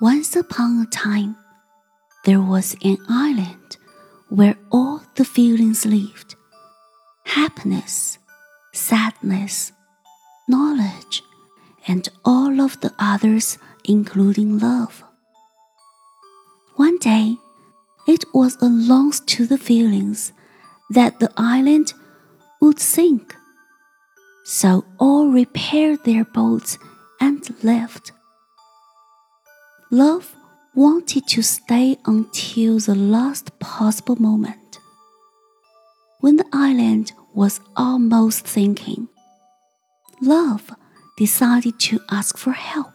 Once 0.00 0.36
upon 0.36 0.80
a 0.82 0.86
time, 0.90 1.34
there 2.26 2.40
was 2.40 2.76
an 2.84 2.98
island 3.08 3.78
where 4.28 4.54
all 4.70 5.00
the 5.14 5.24
feelings 5.24 5.86
lived 5.86 6.34
happiness, 7.24 8.18
sadness, 8.74 9.72
knowledge, 10.48 11.22
and 11.88 12.10
all 12.26 12.60
of 12.60 12.78
the 12.82 12.92
others, 12.98 13.56
including 13.84 14.58
love. 14.58 15.02
One 16.74 16.98
day, 16.98 17.36
it 18.06 18.24
was 18.34 18.60
announced 18.60 19.26
to 19.28 19.46
the 19.46 19.58
feelings 19.58 20.32
that 20.90 21.20
the 21.20 21.32
island 21.38 21.94
would 22.60 22.78
sink. 22.78 23.34
So 24.44 24.84
all 24.98 25.28
repaired 25.28 26.04
their 26.04 26.24
boats 26.24 26.78
and 27.18 27.42
left. 27.64 28.12
Love 29.96 30.36
wanted 30.74 31.26
to 31.26 31.40
stay 31.40 31.96
until 32.04 32.78
the 32.78 32.94
last 32.94 33.58
possible 33.60 34.16
moment. 34.16 34.78
When 36.20 36.36
the 36.36 36.44
island 36.52 37.12
was 37.32 37.60
almost 37.76 38.46
sinking, 38.46 39.08
Love 40.20 40.70
decided 41.16 41.80
to 41.80 41.98
ask 42.10 42.36
for 42.36 42.52
help. 42.52 42.92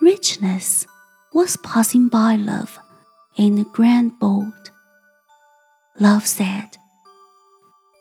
Richness 0.00 0.88
was 1.32 1.56
passing 1.58 2.08
by 2.08 2.34
Love 2.34 2.80
in 3.36 3.58
a 3.58 3.64
grand 3.64 4.18
boat. 4.18 4.72
Love 6.00 6.26
said, 6.26 6.70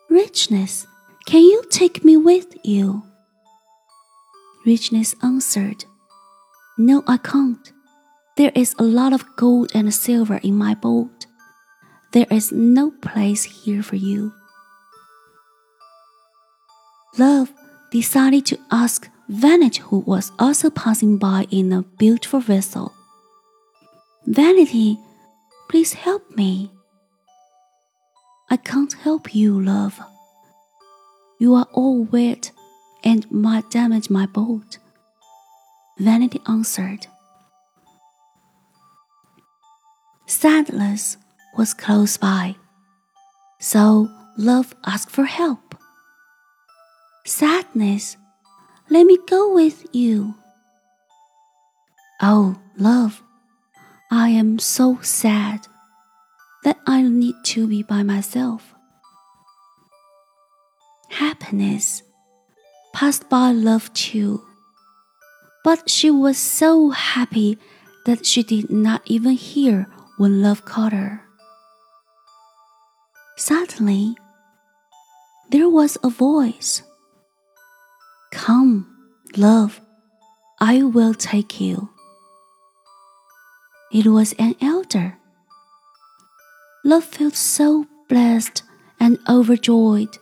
Richness, 0.09 0.87
can 1.27 1.43
you 1.43 1.61
take 1.69 2.03
me 2.03 2.17
with 2.17 2.47
you? 2.63 3.03
Richness 4.65 5.13
answered, 5.21 5.85
No, 6.77 7.03
I 7.07 7.17
can't. 7.17 7.71
There 8.35 8.51
is 8.53 8.75
a 8.77 8.83
lot 8.83 9.13
of 9.13 9.25
gold 9.35 9.71
and 9.73 9.91
silver 9.93 10.39
in 10.43 10.55
my 10.55 10.75
boat. 10.75 11.25
There 12.13 12.27
is 12.29 12.51
no 12.51 12.91
place 12.91 13.43
here 13.43 13.81
for 13.81 13.95
you. 13.95 14.31
Love 17.17 17.51
decided 17.91 18.45
to 18.45 18.59
ask 18.71 19.09
Vanity, 19.27 19.81
who 19.81 19.99
was 19.99 20.31
also 20.39 20.69
passing 20.69 21.17
by 21.17 21.47
in 21.49 21.73
a 21.73 21.81
beautiful 21.81 22.39
vessel. 22.39 22.93
Vanity, 24.25 24.99
please 25.69 25.93
help 25.93 26.29
me. 26.37 26.71
I 28.49 28.57
can't 28.57 28.93
help 28.93 29.35
you, 29.35 29.59
love. 29.59 29.99
You 31.39 31.55
are 31.55 31.67
all 31.73 32.03
wet 32.03 32.51
and 33.03 33.29
might 33.31 33.69
damage 33.69 34.09
my 34.09 34.27
boat. 34.27 34.77
Vanity 35.97 36.41
answered. 36.47 37.07
Sadness 40.25 41.17
was 41.57 41.73
close 41.73 42.17
by, 42.17 42.55
so 43.59 44.09
Love 44.37 44.75
asked 44.85 45.09
for 45.09 45.25
help. 45.25 45.75
Sadness, 47.25 48.17
let 48.89 49.05
me 49.05 49.17
go 49.27 49.53
with 49.53 49.87
you. 49.93 50.35
Oh, 52.21 52.57
Love, 52.77 53.23
I 54.11 54.29
am 54.29 54.59
so 54.59 54.99
sad 55.01 55.65
that 56.63 56.77
I 56.85 57.01
need 57.01 57.35
to 57.45 57.67
be 57.67 57.81
by 57.81 58.03
myself. 58.03 58.75
Happiness 61.09 62.03
passed 62.93 63.27
by 63.29 63.51
love 63.51 63.91
too, 63.93 64.43
but 65.63 65.89
she 65.89 66.09
was 66.09 66.37
so 66.37 66.89
happy 66.91 67.57
that 68.05 68.25
she 68.25 68.43
did 68.43 68.69
not 68.69 69.01
even 69.05 69.33
hear 69.33 69.87
when 70.17 70.41
love 70.41 70.65
caught 70.65 70.93
her. 70.93 71.21
Suddenly, 73.37 74.15
there 75.51 75.69
was 75.69 75.97
a 76.03 76.09
voice. 76.09 76.81
Come, 78.31 78.87
love, 79.35 79.79
I 80.59 80.83
will 80.83 81.13
take 81.13 81.61
you. 81.61 81.89
It 83.91 84.07
was 84.07 84.33
an 84.39 84.55
elder. 84.61 85.17
Love 86.83 87.03
felt 87.03 87.35
so 87.35 87.85
blessed 88.09 88.63
and 88.99 89.19
overjoyed 89.29 90.17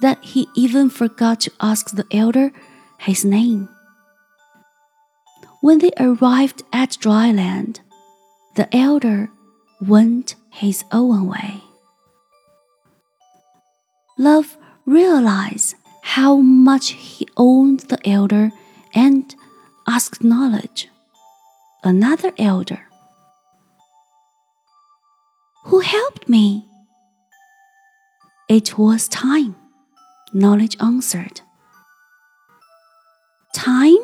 that 0.00 0.22
he 0.22 0.48
even 0.54 0.90
forgot 0.90 1.40
to 1.40 1.52
ask 1.60 1.96
the 1.96 2.06
elder 2.10 2.52
his 2.98 3.24
name. 3.24 3.68
When 5.64 5.78
they 5.78 5.92
arrived 5.98 6.62
at 6.74 6.98
dry 7.00 7.32
land, 7.32 7.80
the 8.54 8.68
elder 8.76 9.30
went 9.80 10.34
his 10.50 10.84
own 10.92 11.26
way. 11.26 11.62
Love 14.18 14.58
realized 14.84 15.76
how 16.02 16.36
much 16.36 16.90
he 16.90 17.26
owed 17.38 17.80
the 17.88 17.98
elder 18.06 18.52
and 18.94 19.34
asked 19.88 20.22
knowledge. 20.22 20.90
Another 21.82 22.32
elder 22.36 22.82
who 25.64 25.80
helped 25.80 26.28
me? 26.28 26.66
It 28.50 28.76
was 28.76 29.08
time, 29.08 29.56
Knowledge 30.34 30.76
answered. 30.78 31.40
Time? 33.54 34.03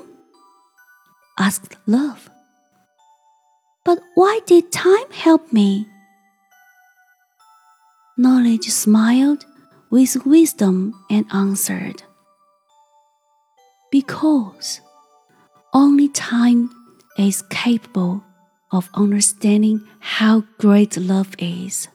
Asked 1.41 1.77
Love. 1.87 2.31
But 3.85 3.99
why 4.15 4.41
did 4.47 4.71
time 4.71 5.11
help 5.11 5.53
me? 5.53 5.89
Knowledge 8.19 8.69
smiled 8.69 9.47
with 9.91 10.27
wisdom 10.27 10.95
and 11.09 11.25
answered. 11.33 12.03
Because 13.91 14.81
only 15.73 16.09
time 16.09 16.71
is 17.19 17.43
capable 17.49 18.23
of 18.71 18.91
understanding 18.95 19.81
how 19.99 20.45
great 20.59 20.97
love 20.99 21.35
is. 21.39 21.89